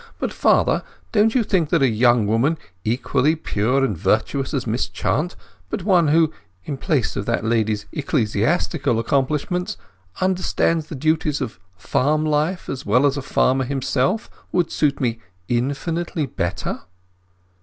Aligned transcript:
But, 0.17 0.33
father, 0.33 0.81
don't 1.11 1.35
you 1.35 1.43
think 1.43 1.69
that 1.69 1.83
a 1.83 1.87
young 1.87 2.25
woman 2.25 2.57
equally 2.83 3.35
pure 3.35 3.85
and 3.85 3.95
virtuous 3.95 4.51
as 4.51 4.65
Miss 4.65 4.89
Chant, 4.89 5.35
but 5.69 5.83
one 5.83 6.07
who, 6.07 6.33
in 6.63 6.77
place 6.77 7.15
of 7.15 7.27
that 7.27 7.45
lady's 7.45 7.85
ecclesiastical 7.91 8.97
accomplishments, 8.97 9.77
understands 10.19 10.87
the 10.87 10.95
duties 10.95 11.39
of 11.39 11.59
farm 11.77 12.25
life 12.25 12.67
as 12.67 12.83
well 12.83 13.05
as 13.05 13.15
a 13.15 13.21
farmer 13.21 13.63
himself, 13.65 14.27
would 14.51 14.71
suit 14.71 14.99
me 14.99 15.19
infinitely 15.47 16.25
better?" 16.25 16.81